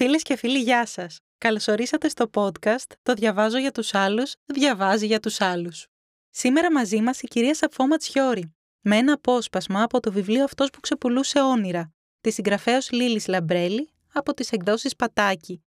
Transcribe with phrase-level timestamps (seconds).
[0.00, 1.18] Φίλες και φίλοι, γεια σας.
[1.38, 5.86] Καλωσορίσατε στο podcast «Το διαβάζω για τους άλλους, διαβάζει για τους άλλους».
[6.30, 10.80] Σήμερα μαζί μας η κυρία Σαφώμα Τσιόρη, με ένα απόσπασμα από το βιβλίο «Αυτός που
[10.80, 15.62] ξεπουλούσε όνειρα», της συγγραφέως Λίλης Λαμπρέλη από τις εκδόσεις Πατάκη.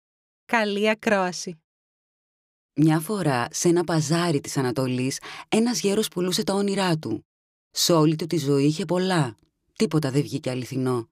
[0.44, 1.60] Καλή ακρόαση.
[2.74, 7.26] Μια φορά, σε ένα παζάρι της Ανατολής, ένας γέρος πουλούσε τα όνειρά του.
[7.70, 9.36] Σε όλη του τη ζωή είχε πολλά.
[9.72, 11.08] Τίποτα δεν βγήκε αληθινό.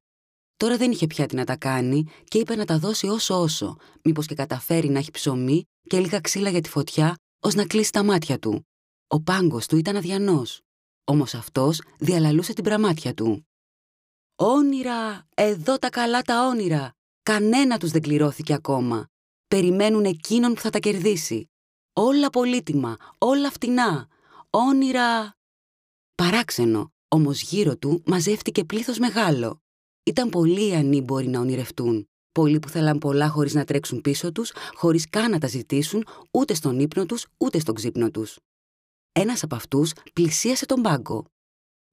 [0.57, 3.77] Τώρα δεν είχε πια τι να τα κάνει και είπε να τα δώσει όσο όσο,
[4.05, 7.93] μήπως και καταφέρει να έχει ψωμί και λίγα ξύλα για τη φωτιά, ως να κλείσει
[7.93, 8.67] τα μάτια του.
[9.07, 10.61] Ο πάγκος του ήταν αδιανός.
[11.05, 13.47] Όμως αυτός διαλαλούσε την πραμάτια του.
[14.37, 15.27] Όνειρα!
[15.35, 16.93] Εδώ τα καλά τα όνειρα!
[17.23, 19.07] Κανένα τους δεν κληρώθηκε ακόμα.
[19.49, 21.51] Περιμένουν εκείνον που θα τα κερδίσει.
[21.93, 24.09] Όλα πολύτιμα, όλα φτηνά.
[24.51, 25.37] Όνειρα!
[26.15, 29.61] Παράξενο, όμως γύρω του μαζεύτηκε πλήθος μεγάλο.
[30.09, 32.09] Ήταν πολλοί οι ανήμποροι να ονειρευτούν.
[32.33, 36.55] Πολλοί που θέλαν πολλά χωρίς να τρέξουν πίσω τους, χωρίς καν να τα ζητήσουν ούτε
[36.55, 38.39] στον ύπνο τους ούτε στον ξύπνο τους.
[39.13, 41.25] Ένας από αυτούς πλησίασε τον πάγκο.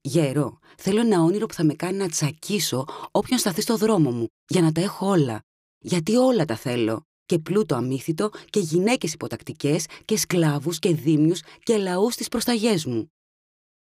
[0.01, 4.27] Γέρο, θέλω ένα όνειρο που θα με κάνει να τσακίσω όποιον σταθεί στο δρόμο μου,
[4.47, 5.39] για να τα έχω όλα.
[5.79, 7.01] Γιατί όλα τα θέλω.
[7.25, 13.07] Και πλούτο αμύθιτο και γυναίκες υποτακτικές και σκλάβους και δίμιους και λαούς στι προσταγές μου.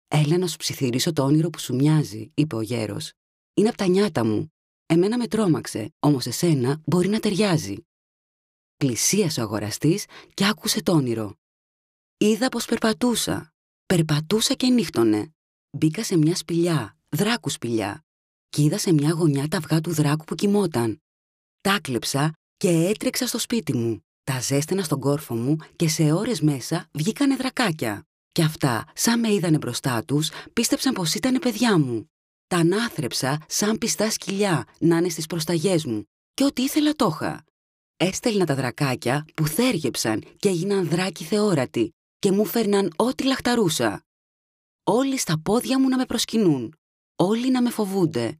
[0.09, 3.13] Έλα να σου ψιθυρίσω το όνειρο που σου μοιάζει, είπε ο γέρος.
[3.55, 4.53] Είναι από τα νιάτα μου.
[4.87, 7.77] Εμένα με τρόμαξε, όμως εσένα μπορεί να ταιριάζει.
[8.77, 11.35] Πλησίασε ο αγοραστής και άκουσε το όνειρο.
[12.17, 13.53] Είδα πως περπατούσα.
[13.87, 15.35] Περπατούσα και νύχτωνε.
[15.71, 18.05] Μπήκα σε μια σπηλιά, δράκου σπηλιά,
[18.49, 21.03] και είδα σε μια γωνιά τα αυγά του δράκου που κοιμόταν.
[21.61, 24.05] Τα κλέψα και έτρεξα στο σπίτι μου.
[24.25, 28.07] Τα ζέστηνα στον κόρφο μου και σε ώρες μέσα βγήκανε δρακάκια.
[28.33, 32.11] Και αυτά, σαν με είδανε μπροστά τους, πίστεψαν πως ήταν παιδιά μου.
[32.47, 37.45] Τα ανάθρεψα σαν πιστά σκυλιά να είναι στις προσταγές μου και ό,τι ήθελα το είχα.
[37.97, 44.03] Έστελνα τα δρακάκια που θέργεψαν και έγιναν δράκοι θεόρατοι και μου φέρναν ό,τι λαχταρούσα.
[44.85, 46.75] Όλοι στα πόδια μου να με προσκυνούν,
[47.17, 48.39] όλοι να με φοβούνται.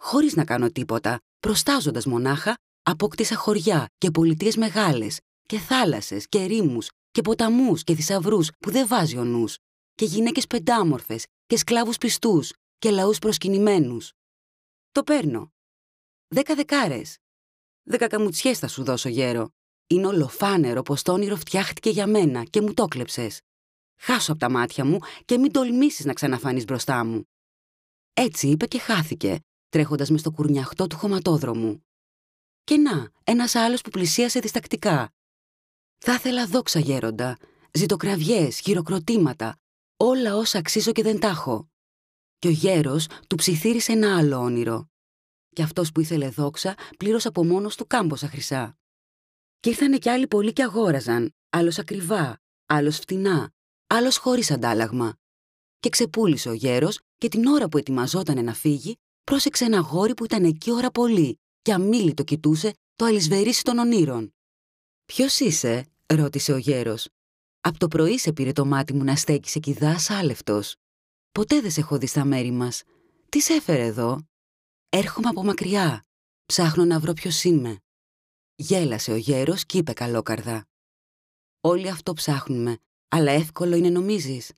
[0.00, 6.88] Χωρίς να κάνω τίποτα, προστάζοντας μονάχα, απόκτησα χωριά και πολιτείες μεγάλες και θάλασσες και ρήμους
[7.10, 9.56] και ποταμούς και θησαυρούς που δεν βάζει ο νους
[9.94, 12.52] και γυναίκες πεντάμορφες και σκλάβους πιστούς
[12.84, 14.12] και λαούς προσκυνημένους.
[14.92, 15.52] Το παίρνω.
[16.28, 17.18] Δέκα δεκάρες.
[17.82, 19.48] Δέκα καμουτσιές θα σου δώσω, γέρο.
[19.86, 23.40] Είναι ολοφάνερο πως το όνειρο φτιάχτηκε για μένα και μου το κλέψες.
[24.00, 27.24] Χάσω από τα μάτια μου και μην τολμήσεις να ξαναφανείς μπροστά μου.
[28.12, 31.86] Έτσι είπε και χάθηκε, τρέχοντας μες στο κουρνιαχτό του χωματόδρομου.
[32.64, 35.12] Και να, ένας άλλος που πλησίασε διστακτικά.
[35.98, 37.36] Θα ήθελα δόξα γέροντα,
[37.72, 39.56] ζητοκραυγές, χειροκροτήματα,
[39.96, 41.68] όλα όσα αξίζω και δεν τάχω
[42.44, 44.88] και ο γέρος του ψιθύρισε ένα άλλο όνειρο.
[45.52, 48.76] Και αυτός που ήθελε δόξα πλήρωσε από μόνος του κάμποσα χρυσά.
[49.60, 53.50] Και ήρθανε κι άλλοι πολλοί και αγόραζαν, άλλος ακριβά, άλλος φτηνά,
[53.86, 55.16] άλλος χωρίς αντάλλαγμα.
[55.80, 60.24] Και ξεπούλησε ο γέρος και την ώρα που ετοιμαζόταν να φύγει, πρόσεξε ένα γόρι που
[60.24, 64.34] ήταν εκεί ώρα πολύ και αμήλυτο κοιτούσε το αλυσβερίσι των ονείρων.
[65.04, 67.08] Ποιος είσαι, ρώτησε ο γέρος.
[67.60, 69.76] Από το πρωί σε πήρε το μάτι μου να στέκεις εκεί
[70.08, 70.74] άλευτος.
[71.38, 72.82] Ποτέ δεν σε έχω δει στα μέρη μας.
[73.28, 74.26] Τις σε έφερε εδώ;
[74.88, 76.04] Έρχομαι από μακριά.
[76.46, 77.78] Ψάχνω να βρω ποιος είμαι.
[78.54, 80.66] Γέλασε ο γέρος και είπε καλόκαρδα.
[81.60, 82.78] Όλοι αυτό ψάχνουμε,
[83.08, 84.52] αλλά εύκολο είναι νομίζεις;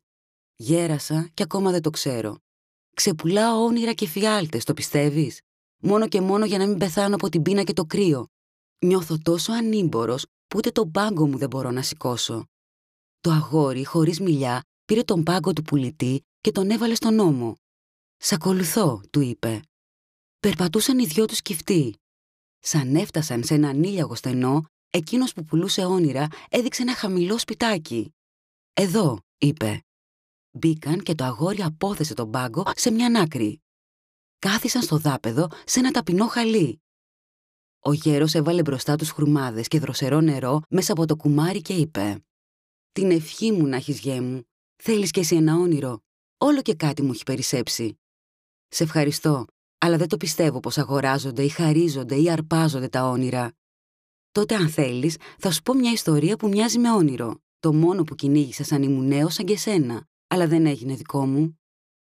[0.56, 2.38] Γέρασα και ακόμα δεν το ξέρω.
[2.96, 5.40] Ξεπουλάω όνειρα και φιάλτες, το πιστεύεις;
[5.82, 8.28] Μόνο και μόνο για να μην πεθάνω από την πείνα και το κρύο.
[8.78, 12.46] Νιώθω τόσο ανήμπορος που ούτε τον πάγκο μου δεν μπορώ να σηκώσω.
[13.20, 17.56] Το αγόρι, χωρίς μιλιά, πήρε τον πάγκο του πουλητή και τον έβαλε στον νόμο.
[18.16, 19.60] «Σ' ακολουθώ», του είπε.
[20.40, 21.94] Περπατούσαν οι δυο τους κυφτοί.
[22.58, 28.14] Σαν έφτασαν σε ένα ανήλιαγο στενό, εκείνος που πουλούσε όνειρα έδειξε ένα χαμηλό σπιτάκι.
[28.72, 29.84] «Εδώ», είπε.
[30.50, 33.60] Μπήκαν και το αγόρι απόθεσε τον πάγκο σε μια άκρη.
[34.38, 36.80] Κάθισαν στο δάπεδο σε ένα ταπεινό χαλί.
[37.80, 42.24] Ο γέρος έβαλε μπροστά τους χρουμάδες και δροσερό νερό μέσα από το κουμάρι και είπε
[42.92, 44.42] «Την ευχή μου να έχεις γέ μου.
[44.82, 46.05] Θέλεις κι εσύ ένα όνειρο.
[46.38, 47.98] Όλο και κάτι μου έχει περισσέψει.
[48.68, 49.44] Σε ευχαριστώ,
[49.78, 53.52] αλλά δεν το πιστεύω πως αγοράζονται ή χαρίζονται ή αρπάζονται τα όνειρα.
[54.32, 57.40] Τότε αν θέλεις, θα σου πω μια ιστορία που μοιάζει με όνειρο.
[57.58, 60.06] Το μόνο που κυνήγησα σαν ήμουν νέος σαν και σένα.
[60.26, 61.58] Αλλά δεν έγινε δικό μου.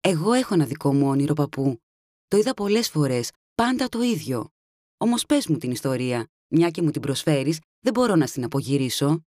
[0.00, 1.81] Εγώ έχω ένα δικό μου όνειρο, παππού.
[2.28, 4.49] Το είδα πολλές φορές, πάντα το ίδιο.
[4.96, 9.20] Όμως πες μου την ιστορία, μια και μου την προσφέρεις, δεν μπορώ να την απογυρίσω.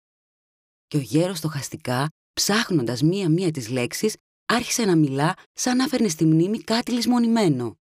[0.88, 4.16] Και ο γέρος στοχαστικά, ψάχνοντας μία-μία τις λέξεις,
[4.48, 7.78] άρχισε να μιλά σαν να φέρνει στη μνήμη κάτι λησμονημένο.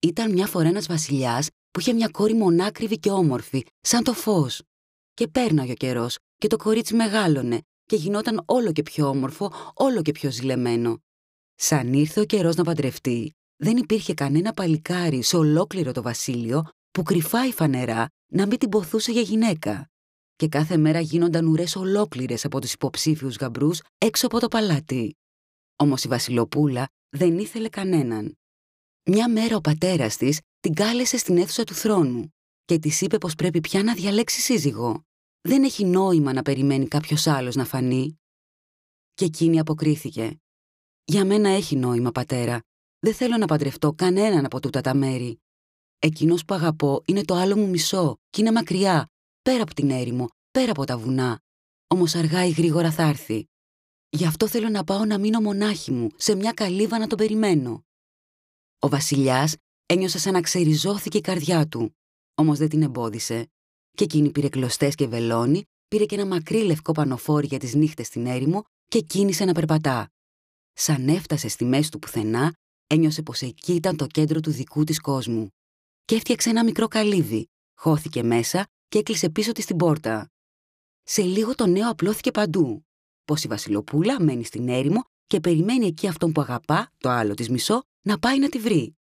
[0.00, 4.62] Ήταν μια φορά ένας βασιλιάς που είχε μια κόρη μονάκριβη και όμορφη, σαν το φως.
[5.14, 10.02] Και πέρναγε ο καιρός, και το κορίτσι μεγάλωνε, και γινόταν όλο και πιο όμορφο, όλο
[10.02, 10.98] και πιο ζηλεμένο.
[11.54, 17.02] Σαν ήρθε ο καιρός να παντρευτεί, δεν υπήρχε κανένα παλικάρι σε ολόκληρο το βασίλειο που
[17.02, 19.88] κρυφά ή φανερά να μην την ποθούσε για γυναίκα.
[20.36, 25.16] Και κάθε μέρα γίνονταν ουρές ολόκληρες από τους υποψήφιους γαμπρούς έξω από το παλάτι.
[25.76, 28.38] Όμως η Βασιλοπούλα δεν ήθελε κανέναν.
[29.10, 32.34] Μια μέρα ο πατέρας της την κάλεσε στην αίθουσα του θρόνου
[32.64, 35.04] και της είπε πως πρέπει πια να διαλέξει σύζυγο.
[35.40, 38.18] Δεν έχει νόημα να περιμένει κάποιος άλλος να φανεί.
[39.14, 40.38] Και εκείνη αποκρίθηκε.
[41.04, 42.60] «Για μένα έχει νόημα, πατέρα.
[42.98, 45.40] Δεν θέλω να παντρευτώ κανέναν από τούτα τα μέρη.
[45.98, 49.10] Εκείνος που αγαπώ είναι το άλλο μου μισό και είναι μακριά,
[49.42, 51.40] πέρα από την έρημο, πέρα από τα βουνά.
[51.86, 53.48] Όμως αργά ή γρήγορα θα έρθει.
[54.14, 57.84] Γι' αυτό θέλω να πάω να μείνω μονάχη μου, σε μια καλύβα να τον περιμένω.
[58.78, 59.56] Ο βασιλιάς
[59.86, 61.96] ένιωσε σαν να ξεριζώθηκε η καρδιά του,
[62.34, 63.50] όμως δεν την εμπόδισε.
[63.90, 68.06] Και εκείνη πήρε κλωστές και βελόνι, πήρε και ένα μακρύ λευκό πανοφόρι για τις νύχτες
[68.06, 70.08] στην έρημο και κίνησε να περπατά.
[70.72, 72.52] Σαν έφτασε στη μέση του πουθενά,
[72.86, 75.48] ένιωσε πως εκεί ήταν το κέντρο του δικού της κόσμου.
[76.04, 80.30] Και έφτιαξε ένα μικρό καλύβι, χώθηκε μέσα και έκλεισε πίσω της την πόρτα.
[81.02, 82.84] Σε λίγο το νέο απλώθηκε παντού.
[83.24, 87.48] Πως η Βασιλοπούλα μένει στην έρημο και περιμένει εκεί αυτόν που αγαπά, το άλλο της
[87.48, 88.96] μισό, να πάει να τη βρει.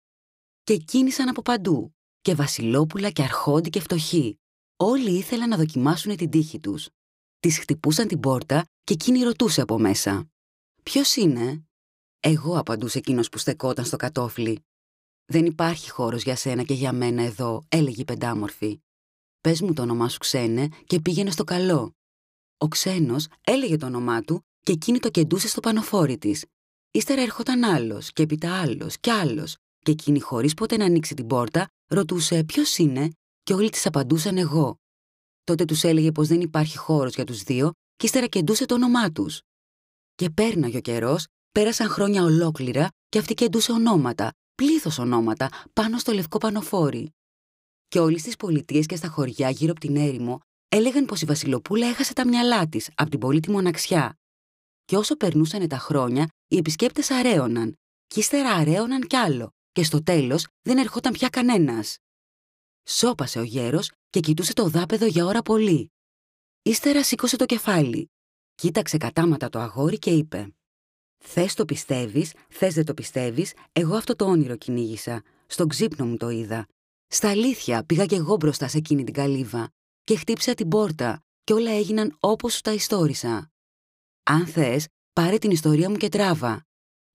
[0.62, 1.94] Και κίνησαν από παντού.
[2.20, 4.38] Και Βασιλόπουλα και αρχόντι και φτωχοί.
[4.76, 6.88] Όλοι ήθελαν να δοκιμάσουν την τύχη τους.
[7.40, 10.30] Τις χτυπούσαν την πόρτα και εκείνη ρωτούσε από μέσα.
[10.82, 11.64] Ποιος είναι;
[12.20, 14.64] Εγώ απαντούσε εκείνος που στεκόταν στο κατόφλι.
[15.24, 18.80] Δεν υπάρχει χώρος για σένα και για μένα εδώ, έλεγε η πεντάμορφη.
[19.40, 21.94] Πες μου το όνομά σου ξένε και πήγαινε στο καλό.
[22.62, 26.44] Ο ξένος έλεγε το όνομά του και εκείνη το κεντούσε στο πανοφόρι της.
[26.90, 31.26] Ύστερα έρχονταν άλλος και έπειτα άλλος κι άλλος, και εκείνη χωρίς ποτέ να ανοίξει την
[31.26, 33.10] πόρτα, ρωτούσε ποιος είναι,
[33.42, 34.76] και όλοι της απαντούσαν εγώ.
[35.44, 39.12] Τότε τους έλεγε πως δεν υπάρχει χώρος για τους δύο, και ύστερα κεντούσε το όνομά
[39.12, 39.40] τους.
[40.14, 46.12] Και πέρναγε ο καιρός, πέρασαν χρόνια ολόκληρα, και αυτή κεντούσε ονόματα, πλήθος ονόματα, πάνω στο
[46.12, 47.10] λευκό πανοφόρι.
[47.88, 50.40] Και όλες τις πολιτείες και στα χωριά γύρω από την έρημο
[50.72, 54.18] έλεγαν πως η Βασιλοπούλα έχασε τα μυαλά της από την πολύτιμη μοναξιά.
[54.84, 60.02] Και όσο περνούσαν τα χρόνια, οι επισκέπτες αρέωναν, και ύστερα αρέωναν κι άλλο, και στο
[60.02, 61.98] τέλος δεν ερχόταν πια κανένας.
[62.88, 65.92] Σώπασε ο γέρος και κοιτούσε το δάπεδο για ώρα πολύ.
[66.62, 68.10] Ύστερα σήκωσε το κεφάλι.
[68.54, 70.54] Κοίταξε κατάματα το αγόρι και είπε:
[71.24, 75.22] Θες το πιστεύεις, θες δεν το πιστεύεις, εγώ αυτό το όνειρο κυνήγησα.
[75.46, 76.66] Στον ξύπνο μου το είδα.
[77.06, 79.70] Στα αλήθεια πήγα κι εγώ μπροστά σε εκείνη την καλύβα
[80.10, 83.50] και χτύπησα την πόρτα και όλα έγιναν όπως σου τα ιστόρισα.
[84.22, 86.66] Αν θες, πάρε την ιστορία μου και τράβα.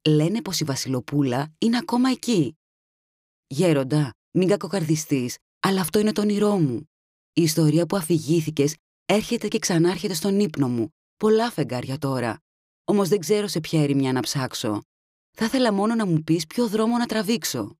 [0.07, 2.57] Λένε πως η Βασιλοπούλα είναι ακόμα εκεί.
[3.47, 6.89] Γέροντα, μην κακοκαρδιστείς, αλλά αυτό είναι το όνειρό μου.
[7.33, 8.75] Η ιστορία που αφηγήθηκες
[9.05, 10.89] έρχεται και ξανάρχεται στον ύπνο μου.
[11.17, 12.39] Πολλά φεγγάρια τώρα.
[12.83, 14.81] Όμως δεν ξέρω σε ποια ερημιά να ψάξω.
[15.31, 17.75] Θα ήθελα μόνο να μου πεις ποιο δρόμο να τραβήξω.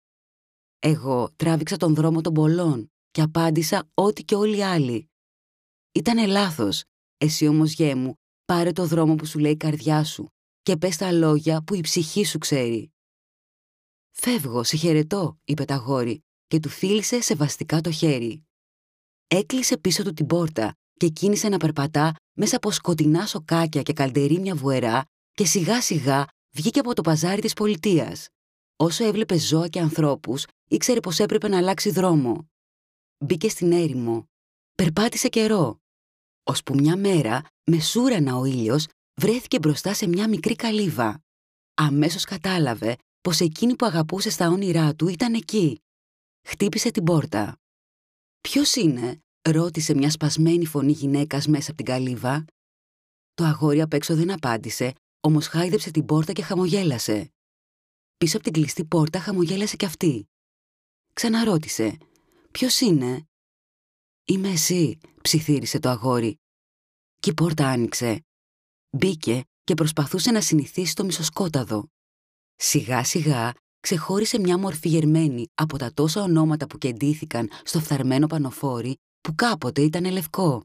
[0.80, 5.10] Εγώ τράβηξα τον δρόμο των πολλών και απάντησα ό,τι και όλοι οι άλλοι.
[5.92, 6.84] Ήτανε λάθος.
[7.18, 8.14] Εσύ όμως, γέ μου,
[8.46, 10.28] πάρε το δρόμο που σου λέει η καρδιά σου
[10.62, 12.94] και πες τα λόγια που η ψυχή σου ξέρει.
[14.12, 18.46] «Φεύγω, σε χαιρετώ», είπε τα γόρι και του φίλησε σεβαστικά το χέρι.
[19.28, 24.56] Έκλεισε πίσω του την πόρτα και κίνησε να περπατά μέσα από σκοτεινά σοκάκια και καλντερίμια
[24.56, 28.28] βουερά και σιγά σιγά βγήκε από το παζάρι της πολιτείας.
[28.76, 32.50] Όσο έβλεπε ζώα και ανθρώπους, ήξερε πως έπρεπε να αλλάξει δρόμο.
[33.18, 34.26] Μπήκε στην έρημο.
[34.76, 35.78] Περπάτησε καιρό.
[36.44, 38.88] Ώσπου μια μέρα, μεσούρανα ο ήλιος,
[39.22, 41.24] βρέθηκε μπροστά σε μια μικρή καλύβα.
[41.74, 45.80] Αμέσως κατάλαβε πως εκείνη που αγαπούσε στα όνειρά του ήταν εκεί.
[46.48, 47.58] Χτύπησε την πόρτα.
[48.42, 52.46] «Ποιος είναι» ρώτησε μια σπασμένη φωνή γυναίκας μέσα από την καλύβα.
[53.34, 57.30] Το αγόρι απ' έξω δεν απάντησε, όμως χάιδεψε την πόρτα και χαμογέλασε.
[58.18, 60.26] Πίσω από την κλειστή πόρτα χαμογέλασε κι αυτή.
[61.14, 61.98] Ξαναρώτησε.
[62.56, 63.28] «Ποιος είναι»
[64.26, 66.40] «Είμαι εσύ», ψιθύρισε το αγόρι.
[67.20, 68.26] Και η πόρτα άνοιξε.
[68.98, 71.88] Μπήκε και προσπαθούσε να συνηθίσει το μισοσκόταδο.
[72.56, 78.96] Σιγά σιγά ξεχώρισε μια μορφή γερμένη από τα τόσα ονόματα που κεντήθηκαν στο φθαρμένο πανοφόρι
[79.22, 80.64] που κάποτε ήταν λευκό.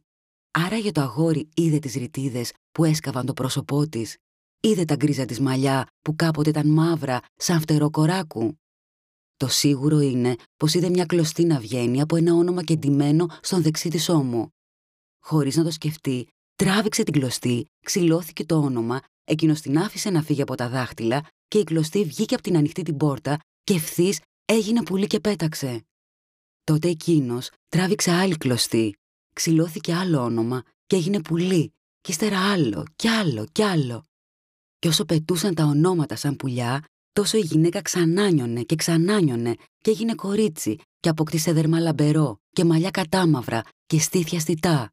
[0.50, 4.16] Άρα για το αγόρι είδε τις ρητίδες που έσκαβαν το πρόσωπό της.
[4.60, 8.59] Είδε τα γκρίζα της μαλλιά που κάποτε ήταν μαύρα σαν φτερό κοράκου.
[9.40, 13.88] Το σίγουρο είναι πως είδε μια κλωστή να βγαίνει από ένα όνομα κεντυμένο στον δεξί
[13.88, 14.48] της ώμο.
[15.24, 20.42] Χωρίς να το σκεφτεί, τράβηξε την κλωστή, ξυλώθηκε το όνομα, εκείνος την άφησε να φύγει
[20.42, 24.82] από τα δάχτυλα και η κλωστή βγήκε από την ανοιχτή την πόρτα και ευθύς έγινε
[24.82, 25.86] πουλί και πέταξε.
[26.64, 28.94] Τότε εκείνος τράβηξε άλλη κλωστή,
[29.34, 34.04] ξυλώθηκε άλλο όνομα και έγινε πουλί, κι ύστερα άλλο, κι άλλο, κι άλλο.
[34.78, 40.14] Και όσο πετούσαν τα ονόματα σαν πουλιά, τόσο η γυναίκα ξανάνιωνε και ξανάνιωνε και έγινε
[40.14, 44.92] κορίτσι και αποκτήσε δέρμα λαμπερό και μαλλιά κατάμαυρα και στήθια στιτά.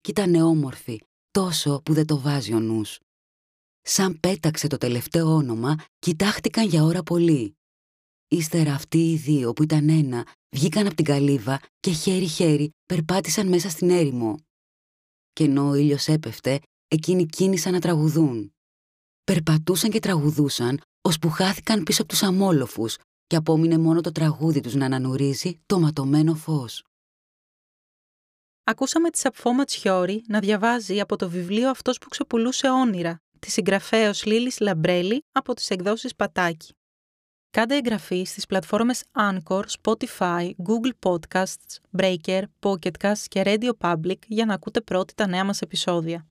[0.00, 1.00] Κι ήταν όμορφη,
[1.30, 2.98] τόσο που δεν το βάζει ο νους.
[3.82, 7.56] Σαν πέταξε το τελευταίο όνομα, κοιτάχτηκαν για ώρα πολύ.
[8.28, 10.26] Ύστερα αυτοί οι δύο που ήταν ένα,
[10.56, 14.38] βγήκαν από την καλύβα και χέρι-χέρι περπάτησαν μέσα στην έρημο.
[15.32, 18.54] Και ενώ ο ήλιος έπεφτε, εκείνοι κίνησαν να τραγουδούν.
[19.24, 24.74] Περπατούσαν και τραγουδούσαν, ώσπου χάθηκαν πίσω από τους αμόλοφους και απόμεινε μόνο το τραγούδι τους
[24.74, 26.84] να ανανουρίζει το ματωμένο φως.
[28.64, 34.24] Ακούσαμε τη Σαπφώμα Τσιόρη να διαβάζει από το βιβλίο «Αυτός που ξεπουλούσε όνειρα» της συγγραφέως
[34.24, 36.74] Λίλης Λαμπρέλη από τις εκδόσεις Πατάκη.
[37.50, 44.54] Κάντε εγγραφή στις πλατφόρμες Anchor, Spotify, Google Podcasts, Breaker, Pocketcast και Radio Public για να
[44.54, 46.29] ακούτε πρώτοι τα νέα μας επεισόδια.